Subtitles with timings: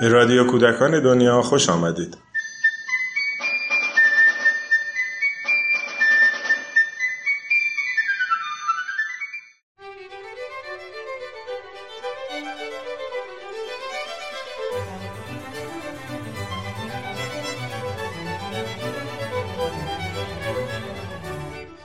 [0.00, 2.16] به رادیو کودکان دنیا خوش آمدید.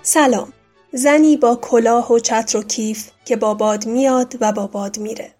[0.01, 0.53] سلام.
[0.93, 5.35] زنی با کلاه و چتر و کیف که با باد میاد و با باد میره.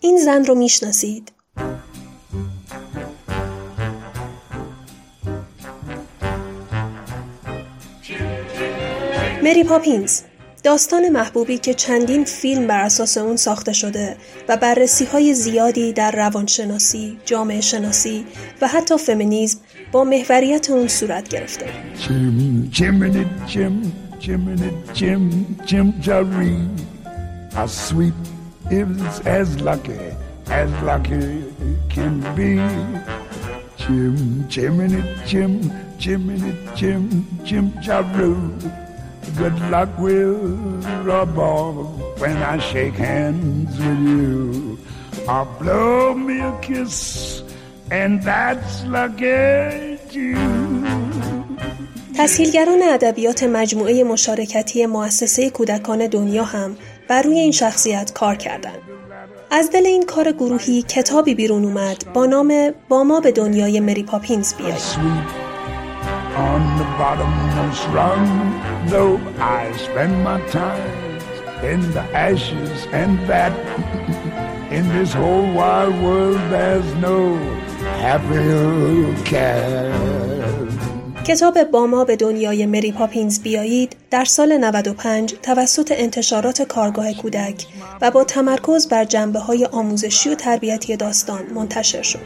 [0.00, 1.32] این زن رو می‌شناسید؟
[9.42, 10.20] مری پاپینز
[10.64, 14.16] داستان محبوبی که چندین فیلم بر اساس اون ساخته شده
[14.48, 18.26] و بررسی های زیادی در روانشناسی، جامعه شناسی
[18.60, 19.58] و حتی فمینیزم
[19.92, 21.66] با محوریت اون صورت گرفته.
[33.82, 34.12] Jim,
[34.52, 35.52] Jiminy Jim,
[35.98, 36.52] Jiminy
[39.40, 40.38] Good luck will
[41.04, 41.76] rub off
[42.20, 44.78] when I shake hands with you.
[45.28, 47.42] Or blow me a kiss,
[47.90, 50.36] and that's lucky too.
[52.18, 56.76] تسهیلگران ادبیات مجموعه مشارکتی مؤسسه کودکان دنیا هم
[57.08, 58.78] بر روی این شخصیت کار کردند.
[59.50, 64.02] از دل این کار گروهی کتابی بیرون اومد با نام با ما به دنیای مری
[64.02, 64.82] پاپینز بیایید.
[67.00, 68.26] Bottommost rung.
[68.92, 71.20] Though I spend my time
[71.62, 73.52] in the ashes and that
[74.76, 77.18] in this whole wide world there's no
[78.06, 80.32] happier cat.
[81.26, 87.66] کتاب با ما به دنیای مری پاپینز بیایید در سال 95 توسط انتشارات کارگاه کودک
[88.00, 92.20] و با تمرکز بر جنبه های آموزشی و تربیتی داستان منتشر شد.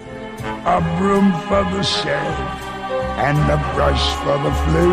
[3.19, 4.88] And a brush for the flu.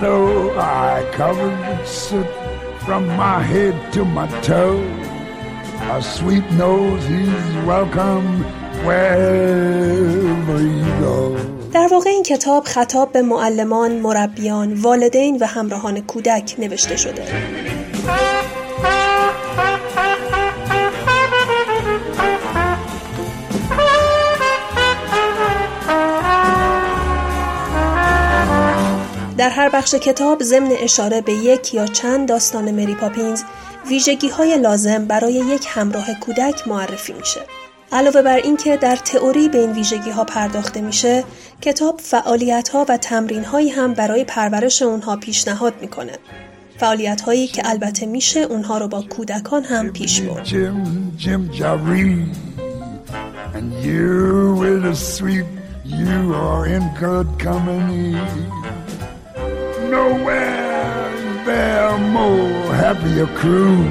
[0.00, 2.26] Though I covered with soot
[2.84, 4.80] from my head to my toe,
[5.96, 8.28] a sweet nose he's welcome
[8.86, 11.36] wherever you go.
[11.72, 17.24] در واقع این کتاب خطاب به معلمان، مربیان، والدین و همراهان کودک نوشته شده.
[29.42, 33.42] در هر بخش کتاب ضمن اشاره به یک یا چند داستان مری پاپینز
[33.88, 37.40] ویژگی های لازم برای یک همراه کودک معرفی میشه.
[37.92, 41.24] علاوه بر اینکه در تئوری به این ویژگی ها پرداخته میشه،
[41.60, 46.18] کتاب فعالیت ها و تمرین هایی هم برای پرورش اونها پیشنهاد می‌کنه.
[46.78, 50.46] فعالیت هایی که البته میشه اونها رو با کودکان هم پیش برد.
[55.84, 58.61] You are in good company.
[59.92, 63.84] Nowhere is there more happier crew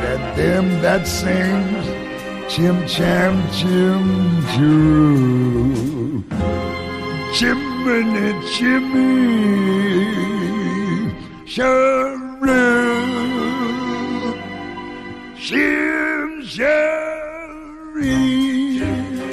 [0.00, 1.86] than them that sings
[2.52, 4.04] Chim Cham Chim
[4.52, 6.22] Choo.
[7.34, 10.04] Chimney Chimney
[11.52, 13.02] Sharoo.
[15.44, 15.81] Shim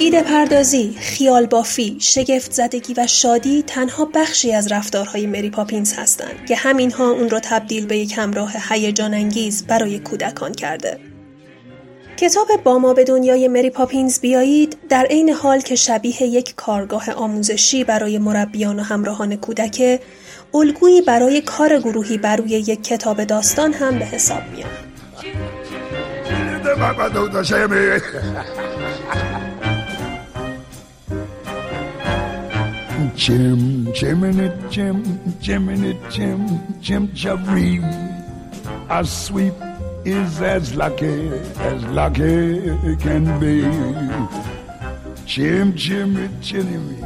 [0.00, 6.46] ایده پردازی، خیال بافی، شگفت زدگی و شادی تنها بخشی از رفتارهای مری پاپینز هستند
[6.48, 10.98] که همینها اون رو تبدیل به یک همراه هیجان انگیز برای کودکان کرده.
[12.16, 17.10] کتاب با ما به دنیای مری پاپینز بیایید در عین حال که شبیه یک کارگاه
[17.10, 20.00] آموزشی برای مربیان و همراهان کودک
[20.54, 24.70] الگویی برای کار گروهی بر روی یک کتاب داستان هم به حساب میاد.
[33.16, 35.02] Jim, Jiminy Jim,
[35.40, 37.80] Jiminy Jim, Jim Jaree.
[38.90, 39.54] A sweep
[40.04, 41.28] is as lucky
[41.58, 43.62] as lucky can be.
[45.24, 46.96] Jim, Jimmy, Jimmy,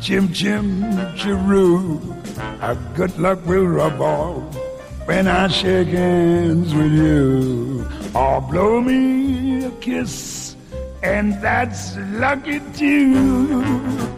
[0.00, 0.82] Jim, Jim,
[1.16, 2.00] Jaroo.
[2.60, 4.42] A good luck will rub off
[5.06, 7.88] when I shake hands with you.
[8.14, 10.56] Or blow me a kiss,
[11.02, 14.15] and that's lucky too.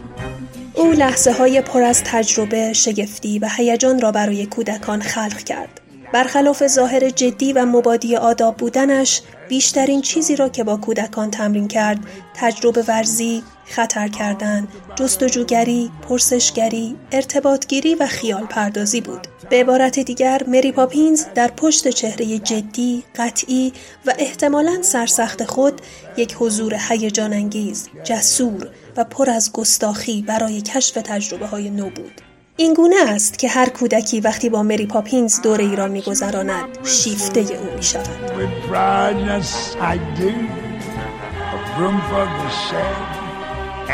[0.79, 5.78] او لحظه های پر از تجربه، شگفتی و هیجان را برای کودکان خلق کرد.
[6.13, 11.99] برخلاف ظاهر جدی و مبادی آداب بودنش بیشترین چیزی را که با کودکان تمرین کرد
[12.35, 19.27] تجربه ورزی، خطر کردن، جستجوگری، پرسشگری، ارتباطگیری و خیال پردازی بود.
[19.49, 23.73] به عبارت دیگر مری پاپینز در پشت چهره جدی، قطعی
[24.05, 25.81] و احتمالاً سرسخت خود
[26.17, 32.21] یک حضور هیجان انگیز، جسور و پر از گستاخی برای کشف تجربه های نو بود.
[32.59, 37.39] این گونه است که هر کودکی وقتی با مری پاپینز دوره ای را میگذراند شیفته
[37.39, 38.29] او می شود.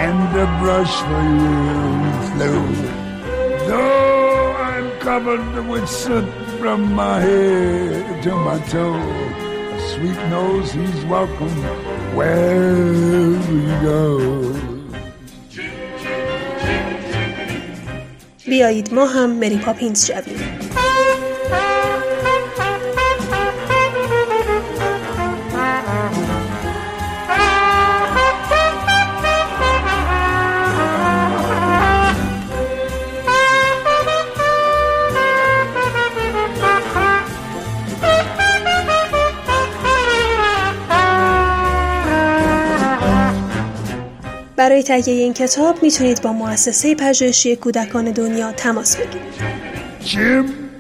[0.06, 1.56] and a brush for you
[2.27, 2.59] flew.
[3.67, 4.06] Though
[18.47, 20.84] بیایید ما هم مری پاپینز شویم.
[44.57, 49.56] برای تهیه این کتاب می‌تونید با مؤسسه پژوهشی کودکان دنیا تماس بگیرید.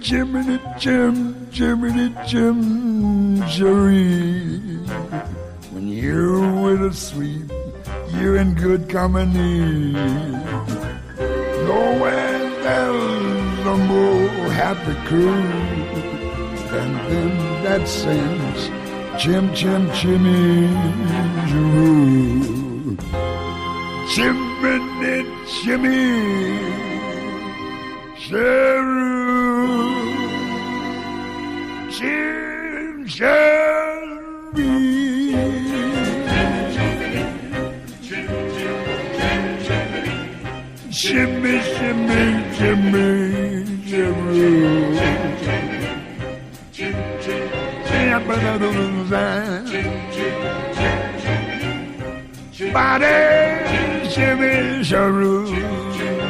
[0.07, 1.15] Jiminy, Jim,
[1.51, 2.59] Jiminy, Jim,
[3.55, 4.21] Jerry.
[5.73, 7.49] When you're with a sweet,
[8.13, 9.93] you're in good company.
[11.69, 15.45] Nowhere there's a more happy crew
[16.71, 17.33] than them
[17.65, 18.61] that sings
[19.21, 20.69] Jim, Jim, Jimmy,
[21.49, 22.64] Jeroo.
[24.15, 26.07] Jiminy Jimmy
[28.29, 29.11] Sarah
[31.91, 34.15] Jim Jeremy
[40.91, 42.23] Jimmy Jimmy
[42.55, 43.03] Jimmy
[43.85, 44.15] Jimmy
[46.71, 47.03] Jimmy Jimmy
[52.53, 53.64] Jimmy Body
[54.15, 56.24] Jimmy a room.